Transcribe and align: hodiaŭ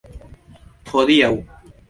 hodiaŭ 0.93 1.31